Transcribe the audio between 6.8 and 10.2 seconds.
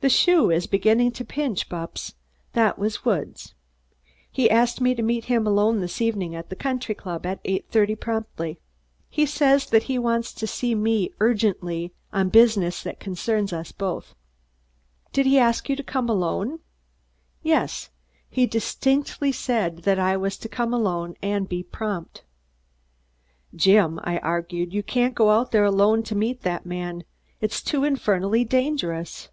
club, at eight thirty promptly. Says he